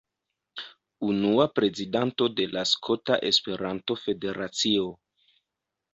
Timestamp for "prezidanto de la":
1.59-2.65